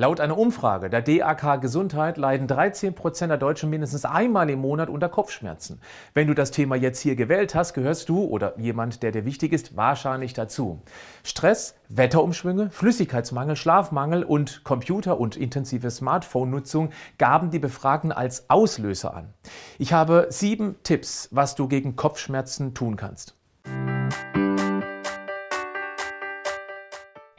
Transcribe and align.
Laut 0.00 0.18
einer 0.18 0.38
Umfrage 0.38 0.88
der 0.88 1.02
DAK 1.02 1.60
Gesundheit 1.60 2.16
leiden 2.16 2.46
13 2.46 2.94
Prozent 2.94 3.28
der 3.28 3.36
Deutschen 3.36 3.68
mindestens 3.68 4.06
einmal 4.06 4.48
im 4.48 4.60
Monat 4.60 4.88
unter 4.88 5.10
Kopfschmerzen. 5.10 5.78
Wenn 6.14 6.26
du 6.26 6.32
das 6.32 6.50
Thema 6.50 6.74
jetzt 6.74 7.00
hier 7.00 7.16
gewählt 7.16 7.54
hast, 7.54 7.74
gehörst 7.74 8.08
du 8.08 8.24
oder 8.24 8.58
jemand, 8.58 9.02
der 9.02 9.12
dir 9.12 9.26
wichtig 9.26 9.52
ist, 9.52 9.76
wahrscheinlich 9.76 10.32
dazu. 10.32 10.80
Stress, 11.22 11.74
Wetterumschwünge, 11.90 12.70
Flüssigkeitsmangel, 12.70 13.56
Schlafmangel 13.56 14.24
und 14.24 14.64
Computer- 14.64 15.20
und 15.20 15.36
intensive 15.36 15.90
Smartphone-Nutzung 15.90 16.92
gaben 17.18 17.50
die 17.50 17.58
Befragten 17.58 18.10
als 18.10 18.48
Auslöser 18.48 19.14
an. 19.14 19.34
Ich 19.78 19.92
habe 19.92 20.28
sieben 20.30 20.76
Tipps, 20.82 21.28
was 21.30 21.56
du 21.56 21.68
gegen 21.68 21.96
Kopfschmerzen 21.96 22.72
tun 22.72 22.96
kannst. 22.96 23.36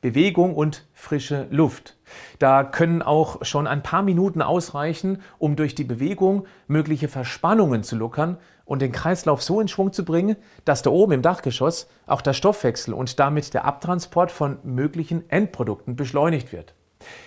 Bewegung 0.00 0.54
und 0.54 0.86
frische 0.94 1.46
Luft. 1.50 1.96
Da 2.38 2.64
können 2.64 3.02
auch 3.02 3.44
schon 3.44 3.66
ein 3.66 3.82
paar 3.82 4.02
Minuten 4.02 4.40
ausreichen, 4.40 5.20
um 5.38 5.56
durch 5.56 5.74
die 5.74 5.84
Bewegung 5.84 6.46
mögliche 6.66 7.08
Verspannungen 7.08 7.82
zu 7.82 7.96
lockern 7.96 8.38
und 8.64 8.80
den 8.80 8.92
Kreislauf 8.92 9.42
so 9.42 9.60
in 9.60 9.68
Schwung 9.68 9.92
zu 9.92 10.04
bringen, 10.04 10.36
dass 10.64 10.82
da 10.82 10.90
oben 10.90 11.12
im 11.12 11.22
Dachgeschoss 11.22 11.88
auch 12.06 12.22
der 12.22 12.32
Stoffwechsel 12.32 12.94
und 12.94 13.18
damit 13.18 13.52
der 13.52 13.64
Abtransport 13.64 14.30
von 14.30 14.58
möglichen 14.62 15.28
Endprodukten 15.28 15.96
beschleunigt 15.96 16.52
wird. 16.52 16.74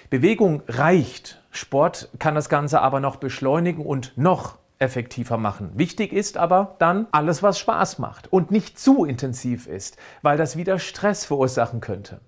Bewegung 0.10 0.64
reicht. 0.68 1.42
Sport 1.52 2.10
kann 2.18 2.34
das 2.34 2.50
Ganze 2.50 2.82
aber 2.82 3.00
noch 3.00 3.18
beschleunigen 3.18 3.86
und 3.86 4.14
noch 4.18 4.58
effektiver 4.80 5.38
machen. 5.38 5.72
Wichtig 5.76 6.12
ist 6.12 6.38
aber 6.38 6.76
dann 6.80 7.08
alles, 7.12 7.44
was 7.44 7.60
Spaß 7.60 8.00
macht 8.00 8.32
und 8.32 8.52
nicht 8.52 8.80
zu 8.80 9.06
intensiv 9.06 9.68
ist, 9.68 9.98
weil 10.22 10.38
das 10.38 10.58
wieder 10.58 10.80
Stress 10.80 11.26
verursachen 11.26 11.80
könnte. 11.80 12.20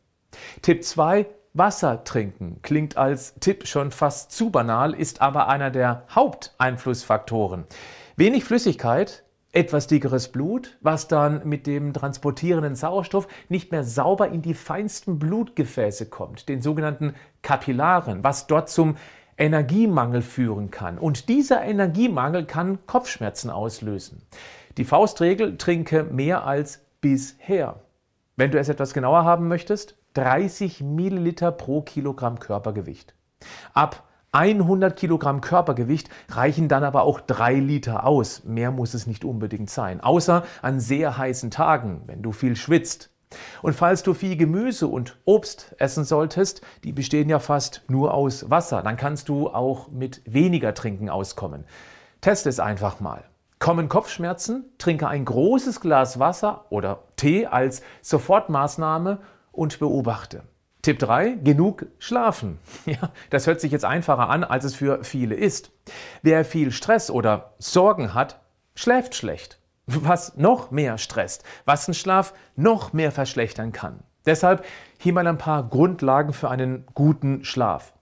Tipp 0.61 0.83
2, 0.83 1.25
Wasser 1.53 2.03
trinken 2.03 2.59
klingt 2.61 2.97
als 2.97 3.35
Tipp 3.39 3.65
schon 3.65 3.91
fast 3.91 4.31
zu 4.31 4.49
banal, 4.49 4.93
ist 4.93 5.21
aber 5.21 5.47
einer 5.47 5.71
der 5.71 6.03
Haupteinflussfaktoren. 6.13 7.63
Wenig 8.17 8.43
Flüssigkeit, 8.43 9.23
etwas 9.53 9.87
dickeres 9.87 10.27
Blut, 10.27 10.77
was 10.81 11.07
dann 11.07 11.47
mit 11.47 11.65
dem 11.65 11.93
transportierenden 11.93 12.75
Sauerstoff 12.75 13.29
nicht 13.47 13.71
mehr 13.71 13.85
sauber 13.85 14.27
in 14.27 14.41
die 14.41 14.53
feinsten 14.53 15.17
Blutgefäße 15.17 16.09
kommt, 16.09 16.49
den 16.49 16.61
sogenannten 16.61 17.15
Kapillaren, 17.41 18.23
was 18.23 18.47
dort 18.47 18.69
zum 18.69 18.97
Energiemangel 19.37 20.21
führen 20.21 20.71
kann. 20.71 20.97
Und 20.97 21.29
dieser 21.29 21.63
Energiemangel 21.63 22.45
kann 22.45 22.85
Kopfschmerzen 22.85 23.49
auslösen. 23.49 24.21
Die 24.77 24.85
Faustregel, 24.85 25.57
trinke 25.57 26.03
mehr 26.03 26.45
als 26.45 26.81
bisher. 26.99 27.79
Wenn 28.35 28.51
du 28.51 28.59
es 28.59 28.67
etwas 28.67 28.93
genauer 28.93 29.23
haben 29.23 29.47
möchtest, 29.47 29.97
30 30.15 30.81
Milliliter 30.81 31.51
pro 31.51 31.81
Kilogramm 31.81 32.39
Körpergewicht. 32.39 33.13
Ab 33.73 34.03
100 34.31 34.97
Kilogramm 34.97 35.39
Körpergewicht 35.41 36.09
reichen 36.29 36.67
dann 36.67 36.83
aber 36.83 37.03
auch 37.03 37.21
3 37.21 37.55
Liter 37.55 38.05
aus. 38.05 38.43
Mehr 38.43 38.71
muss 38.71 38.93
es 38.93 39.07
nicht 39.07 39.23
unbedingt 39.23 39.69
sein. 39.69 40.01
Außer 40.01 40.43
an 40.61 40.79
sehr 40.79 41.17
heißen 41.17 41.51
Tagen, 41.51 42.03
wenn 42.07 42.21
du 42.21 42.31
viel 42.31 42.55
schwitzt. 42.55 43.11
Und 43.61 43.73
falls 43.73 44.03
du 44.03 44.13
viel 44.13 44.37
Gemüse 44.37 44.87
und 44.87 45.17
Obst 45.25 45.75
essen 45.79 46.05
solltest, 46.05 46.61
die 46.83 46.93
bestehen 46.93 47.29
ja 47.29 47.39
fast 47.39 47.83
nur 47.89 48.13
aus 48.13 48.49
Wasser, 48.49 48.81
dann 48.81 48.97
kannst 48.97 49.29
du 49.29 49.49
auch 49.49 49.89
mit 49.89 50.21
weniger 50.25 50.73
Trinken 50.73 51.09
auskommen. 51.09 51.65
Teste 52.21 52.49
es 52.49 52.59
einfach 52.59 52.99
mal. 52.99 53.25
Kommen 53.59 53.89
Kopfschmerzen, 53.89 54.65
trinke 54.77 55.07
ein 55.07 55.25
großes 55.25 55.79
Glas 55.79 56.19
Wasser 56.19 56.65
oder 56.69 57.03
Tee 57.15 57.47
als 57.47 57.81
Sofortmaßnahme 58.01 59.19
und 59.57 59.79
beobachte. 59.79 60.43
Tipp 60.81 60.99
3, 60.99 61.37
genug 61.43 61.87
schlafen. 61.97 62.59
Ja, 62.85 63.11
das 63.31 63.47
hört 63.47 63.59
sich 63.59 63.71
jetzt 63.71 63.85
einfacher 63.85 64.29
an, 64.29 64.43
als 64.43 64.65
es 64.65 64.75
für 64.75 65.03
viele 65.03 65.33
ist. 65.35 65.71
Wer 66.21 66.45
viel 66.45 66.71
Stress 66.71 67.09
oder 67.09 67.55
Sorgen 67.57 68.13
hat, 68.13 68.39
schläft 68.75 69.15
schlecht. 69.15 69.59
Was 69.87 70.37
noch 70.37 70.71
mehr 70.71 70.97
stresst, 70.97 71.43
was 71.65 71.85
den 71.85 71.93
Schlaf 71.93 72.33
noch 72.55 72.93
mehr 72.93 73.11
verschlechtern 73.11 73.71
kann. 73.71 74.03
Deshalb 74.25 74.65
hier 74.99 75.13
mal 75.13 75.27
ein 75.27 75.37
paar 75.37 75.67
Grundlagen 75.67 76.33
für 76.33 76.49
einen 76.49 76.85
guten 76.93 77.43
Schlaf. 77.43 77.93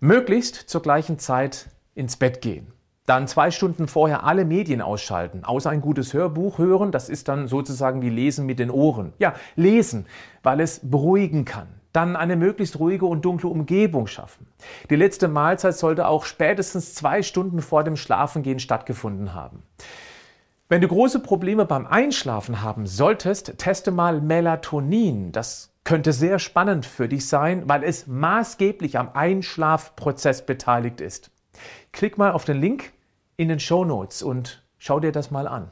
Möglichst 0.00 0.54
zur 0.54 0.82
gleichen 0.82 1.18
Zeit 1.18 1.70
ins 1.94 2.16
Bett 2.16 2.40
gehen. 2.40 2.72
Dann 3.08 3.26
zwei 3.26 3.50
Stunden 3.50 3.88
vorher 3.88 4.24
alle 4.24 4.44
Medien 4.44 4.82
ausschalten, 4.82 5.42
außer 5.42 5.70
ein 5.70 5.80
gutes 5.80 6.12
Hörbuch 6.12 6.58
hören. 6.58 6.92
Das 6.92 7.08
ist 7.08 7.28
dann 7.28 7.48
sozusagen 7.48 8.02
wie 8.02 8.10
Lesen 8.10 8.44
mit 8.44 8.58
den 8.58 8.70
Ohren. 8.70 9.14
Ja, 9.18 9.32
lesen, 9.56 10.04
weil 10.42 10.60
es 10.60 10.80
beruhigen 10.82 11.46
kann. 11.46 11.68
Dann 11.94 12.16
eine 12.16 12.36
möglichst 12.36 12.78
ruhige 12.78 13.06
und 13.06 13.24
dunkle 13.24 13.48
Umgebung 13.48 14.08
schaffen. 14.08 14.46
Die 14.90 14.96
letzte 14.96 15.26
Mahlzeit 15.26 15.74
sollte 15.74 16.06
auch 16.06 16.26
spätestens 16.26 16.94
zwei 16.94 17.22
Stunden 17.22 17.62
vor 17.62 17.82
dem 17.82 17.96
Schlafengehen 17.96 18.58
stattgefunden 18.58 19.32
haben. 19.32 19.62
Wenn 20.68 20.82
du 20.82 20.88
große 20.88 21.20
Probleme 21.20 21.64
beim 21.64 21.86
Einschlafen 21.86 22.60
haben 22.60 22.86
solltest, 22.86 23.56
teste 23.56 23.90
mal 23.90 24.20
Melatonin. 24.20 25.32
Das 25.32 25.72
könnte 25.84 26.12
sehr 26.12 26.38
spannend 26.38 26.84
für 26.84 27.08
dich 27.08 27.26
sein, 27.26 27.62
weil 27.70 27.84
es 27.84 28.06
maßgeblich 28.06 28.98
am 28.98 29.12
Einschlafprozess 29.14 30.44
beteiligt 30.44 31.00
ist. 31.00 31.30
Klick 31.92 32.18
mal 32.18 32.32
auf 32.32 32.44
den 32.44 32.60
Link 32.60 32.92
in 33.38 33.48
den 33.48 33.60
Show 33.60 33.84
Notes 33.84 34.22
und 34.22 34.62
schau 34.76 35.00
dir 35.00 35.12
das 35.12 35.30
mal 35.30 35.48
an. 35.48 35.70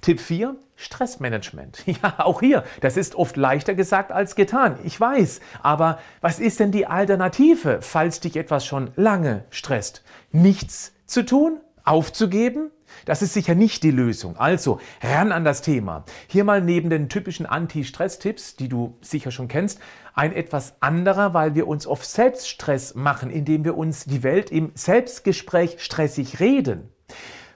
Tipp 0.00 0.20
4, 0.20 0.56
Stressmanagement. 0.74 1.84
Ja, 2.02 2.14
auch 2.18 2.40
hier, 2.40 2.64
das 2.80 2.96
ist 2.96 3.14
oft 3.14 3.36
leichter 3.36 3.74
gesagt 3.74 4.10
als 4.10 4.34
getan. 4.34 4.78
Ich 4.82 4.98
weiß, 4.98 5.40
aber 5.62 6.00
was 6.20 6.40
ist 6.40 6.58
denn 6.58 6.72
die 6.72 6.86
Alternative, 6.86 7.80
falls 7.82 8.20
dich 8.20 8.36
etwas 8.36 8.66
schon 8.66 8.90
lange 8.96 9.44
stresst? 9.50 10.02
Nichts 10.32 10.92
zu 11.06 11.24
tun? 11.24 11.60
Aufzugeben? 11.84 12.70
Das 13.04 13.22
ist 13.22 13.34
sicher 13.34 13.54
nicht 13.54 13.82
die 13.82 13.90
Lösung. 13.90 14.36
Also 14.36 14.80
ran 15.02 15.32
an 15.32 15.44
das 15.44 15.62
Thema. 15.62 16.04
Hier 16.26 16.44
mal 16.44 16.60
neben 16.60 16.90
den 16.90 17.08
typischen 17.08 17.46
Anti-Stress-Tipps, 17.46 18.56
die 18.56 18.68
du 18.68 18.96
sicher 19.00 19.30
schon 19.30 19.48
kennst, 19.48 19.80
ein 20.14 20.32
etwas 20.32 20.74
anderer, 20.80 21.34
weil 21.34 21.54
wir 21.54 21.68
uns 21.68 21.86
oft 21.86 22.04
Selbststress 22.04 22.94
machen, 22.94 23.30
indem 23.30 23.64
wir 23.64 23.76
uns 23.76 24.04
die 24.04 24.22
Welt 24.22 24.50
im 24.50 24.72
Selbstgespräch 24.74 25.76
stressig 25.78 26.40
reden. 26.40 26.88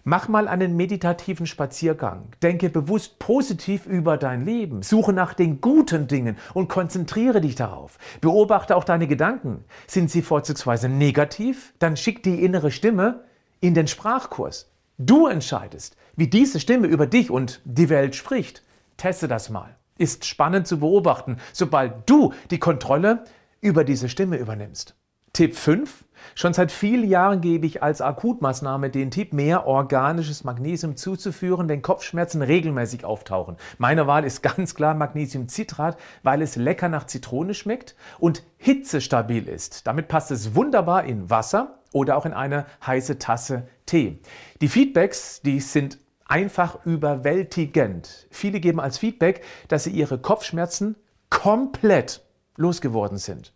Mach 0.04 0.26
mal 0.26 0.48
einen 0.48 0.76
meditativen 0.76 1.46
Spaziergang. 1.46 2.24
Denke 2.42 2.70
bewusst 2.70 3.20
positiv 3.20 3.86
über 3.86 4.16
dein 4.16 4.44
Leben. 4.44 4.82
Suche 4.82 5.12
nach 5.12 5.32
den 5.32 5.60
guten 5.60 6.08
Dingen 6.08 6.36
und 6.54 6.68
konzentriere 6.68 7.40
dich 7.40 7.54
darauf. 7.54 7.98
Beobachte 8.20 8.74
auch 8.74 8.82
deine 8.82 9.06
Gedanken. 9.06 9.64
Sind 9.86 10.10
sie 10.10 10.22
vorzugsweise 10.22 10.88
negativ? 10.88 11.72
Dann 11.78 11.96
schick 11.96 12.24
die 12.24 12.42
innere 12.44 12.72
Stimme 12.72 13.22
in 13.60 13.74
den 13.74 13.86
Sprachkurs. 13.86 14.71
Du 14.98 15.26
entscheidest, 15.26 15.96
wie 16.16 16.28
diese 16.28 16.60
Stimme 16.60 16.86
über 16.86 17.06
dich 17.06 17.30
und 17.30 17.60
die 17.64 17.88
Welt 17.88 18.14
spricht. 18.14 18.62
Teste 18.96 19.26
das 19.26 19.50
mal. 19.50 19.76
Ist 19.98 20.24
spannend 20.26 20.66
zu 20.66 20.80
beobachten, 20.80 21.38
sobald 21.52 22.08
du 22.08 22.32
die 22.50 22.58
Kontrolle 22.58 23.24
über 23.60 23.84
diese 23.84 24.08
Stimme 24.08 24.36
übernimmst. 24.36 24.94
Tipp 25.32 25.56
5. 25.56 26.04
Schon 26.34 26.52
seit 26.52 26.70
vielen 26.70 27.08
Jahren 27.08 27.40
gebe 27.40 27.66
ich 27.66 27.82
als 27.82 28.02
Akutmaßnahme 28.02 28.90
den 28.90 29.10
Tipp, 29.10 29.32
mehr 29.32 29.66
organisches 29.66 30.44
Magnesium 30.44 30.96
zuzuführen, 30.96 31.68
wenn 31.68 31.80
Kopfschmerzen 31.80 32.42
regelmäßig 32.42 33.06
auftauchen. 33.06 33.56
Meine 33.78 34.06
Wahl 34.06 34.24
ist 34.24 34.42
ganz 34.42 34.74
klar 34.74 34.94
Magnesiumcitrat, 34.94 35.96
weil 36.22 36.42
es 36.42 36.56
lecker 36.56 36.90
nach 36.90 37.06
Zitrone 37.06 37.54
schmeckt 37.54 37.96
und 38.18 38.42
hitzestabil 38.58 39.48
ist. 39.48 39.86
Damit 39.86 40.08
passt 40.08 40.30
es 40.30 40.54
wunderbar 40.54 41.04
in 41.04 41.30
Wasser 41.30 41.78
oder 41.92 42.16
auch 42.16 42.26
in 42.26 42.32
eine 42.32 42.66
heiße 42.86 43.18
Tasse 43.18 43.68
Tee. 43.86 44.20
Die 44.60 44.68
Feedbacks, 44.68 45.42
die 45.42 45.60
sind 45.60 45.98
einfach 46.24 46.84
überwältigend. 46.86 48.26
Viele 48.30 48.60
geben 48.60 48.80
als 48.80 48.98
Feedback, 48.98 49.44
dass 49.68 49.84
sie 49.84 49.90
ihre 49.90 50.18
Kopfschmerzen 50.18 50.96
komplett 51.28 52.22
losgeworden 52.56 53.18
sind. 53.18 53.52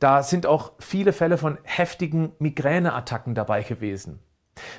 Da 0.00 0.22
sind 0.22 0.46
auch 0.46 0.72
viele 0.78 1.12
Fälle 1.12 1.38
von 1.38 1.58
heftigen 1.62 2.32
Migräneattacken 2.38 3.34
dabei 3.34 3.62
gewesen. 3.62 4.20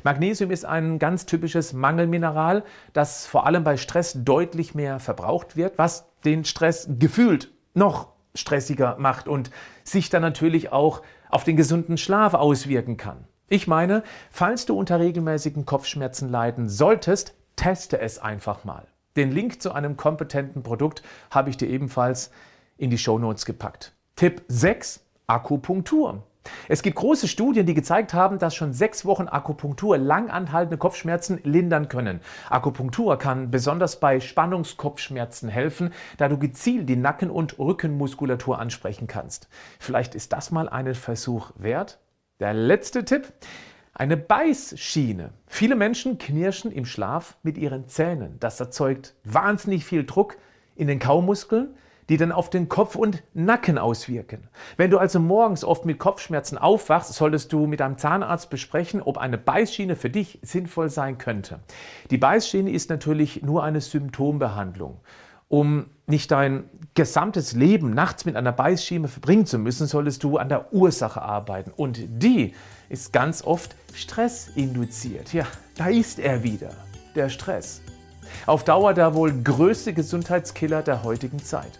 Magnesium 0.03 0.51
ist 0.51 0.65
ein 0.65 0.99
ganz 0.99 1.25
typisches 1.25 1.73
Mangelmineral, 1.73 2.63
das 2.93 3.25
vor 3.25 3.45
allem 3.45 3.63
bei 3.63 3.77
Stress 3.77 4.13
deutlich 4.23 4.75
mehr 4.75 4.99
verbraucht 4.99 5.55
wird, 5.55 5.77
was 5.77 6.05
den 6.23 6.45
Stress 6.45 6.87
gefühlt 6.99 7.51
noch 7.73 8.09
stressiger 8.35 8.97
macht 8.99 9.27
und 9.27 9.51
sich 9.83 10.09
dann 10.09 10.21
natürlich 10.21 10.71
auch 10.71 11.01
auf 11.29 11.43
den 11.43 11.57
gesunden 11.57 11.97
Schlaf 11.97 12.33
auswirken 12.33 12.97
kann. 12.97 13.25
Ich 13.47 13.67
meine, 13.67 14.03
falls 14.31 14.65
du 14.65 14.77
unter 14.77 14.99
regelmäßigen 14.99 15.65
Kopfschmerzen 15.65 16.29
leiden 16.29 16.67
solltest, 16.67 17.35
teste 17.55 17.99
es 17.99 18.19
einfach 18.19 18.63
mal. 18.63 18.87
Den 19.15 19.31
Link 19.31 19.61
zu 19.61 19.71
einem 19.71 19.97
kompetenten 19.97 20.63
Produkt 20.63 21.03
habe 21.29 21.49
ich 21.49 21.57
dir 21.57 21.69
ebenfalls 21.69 22.31
in 22.77 22.89
die 22.89 22.97
Shownotes 22.97 23.45
gepackt. 23.45 23.93
Tipp 24.15 24.43
6, 24.47 25.01
Akupunktur. 25.27 26.23
Es 26.67 26.81
gibt 26.81 26.95
große 26.97 27.27
Studien, 27.27 27.65
die 27.65 27.73
gezeigt 27.73 28.13
haben, 28.13 28.39
dass 28.39 28.55
schon 28.55 28.73
sechs 28.73 29.05
Wochen 29.05 29.27
Akupunktur 29.27 29.97
langanhaltende 29.97 30.77
Kopfschmerzen 30.77 31.39
lindern 31.43 31.87
können. 31.87 32.21
Akupunktur 32.49 33.17
kann 33.17 33.51
besonders 33.51 33.99
bei 33.99 34.19
Spannungskopfschmerzen 34.19 35.49
helfen, 35.49 35.93
da 36.17 36.27
du 36.27 36.37
gezielt 36.37 36.89
die 36.89 36.95
Nacken- 36.95 37.29
und 37.29 37.59
Rückenmuskulatur 37.59 38.59
ansprechen 38.59 39.07
kannst. 39.07 39.47
Vielleicht 39.79 40.15
ist 40.15 40.33
das 40.33 40.51
mal 40.51 40.69
einen 40.69 40.95
Versuch 40.95 41.51
wert? 41.55 41.99
Der 42.39 42.53
letzte 42.53 43.05
Tipp. 43.05 43.31
Eine 43.93 44.17
Beißschiene. 44.17 45.29
Viele 45.47 45.77
Menschen 45.77 46.17
knirschen 46.17 46.69
im 46.69 46.85
Schlaf 46.85 47.37
mit 47.43 47.57
ihren 47.57 47.87
Zähnen. 47.87 48.37
Das 48.41 48.59
erzeugt 48.59 49.15
wahnsinnig 49.23 49.85
viel 49.85 50.05
Druck 50.05 50.35
in 50.75 50.87
den 50.87 50.99
Kaumuskeln, 50.99 51.77
die 52.09 52.17
dann 52.17 52.31
auf 52.31 52.49
den 52.49 52.69
Kopf 52.69 52.95
und 52.95 53.23
Nacken 53.33 53.77
auswirken. 53.77 54.47
Wenn 54.77 54.91
du 54.91 54.97
also 54.97 55.19
morgens 55.19 55.63
oft 55.63 55.85
mit 55.85 55.99
Kopfschmerzen 55.99 56.57
aufwachst, 56.57 57.13
solltest 57.13 57.51
du 57.51 57.65
mit 57.67 57.79
deinem 57.79 57.97
Zahnarzt 57.97 58.49
besprechen, 58.49 59.01
ob 59.01 59.17
eine 59.17 59.37
Beißschiene 59.37 59.95
für 59.95 60.09
dich 60.09 60.39
sinnvoll 60.41 60.89
sein 60.89 61.17
könnte. 61.17 61.59
Die 62.11 62.17
Beißschiene 62.17 62.69
ist 62.69 62.89
natürlich 62.89 63.41
nur 63.41 63.63
eine 63.63 63.81
Symptombehandlung. 63.81 64.99
Um 65.47 65.85
nicht 66.07 66.31
dein 66.31 66.63
gesamtes 66.95 67.53
Leben 67.53 67.91
nachts 67.91 68.25
mit 68.25 68.35
einer 68.35 68.51
Beißschiene 68.51 69.07
verbringen 69.07 69.45
zu 69.45 69.59
müssen, 69.59 69.85
solltest 69.85 70.23
du 70.23 70.37
an 70.37 70.49
der 70.49 70.73
Ursache 70.73 71.21
arbeiten. 71.21 71.71
Und 71.71 71.99
die 72.07 72.53
ist 72.89 73.13
ganz 73.13 73.43
oft 73.43 73.75
stressinduziert. 73.93 75.33
Ja, 75.33 75.45
da 75.77 75.87
ist 75.87 76.19
er 76.19 76.43
wieder, 76.43 76.71
der 77.15 77.29
Stress. 77.29 77.81
Auf 78.45 78.63
Dauer 78.63 78.93
der 78.93 79.13
wohl 79.13 79.33
größte 79.33 79.93
Gesundheitskiller 79.93 80.81
der 80.81 81.03
heutigen 81.03 81.39
Zeit. 81.39 81.79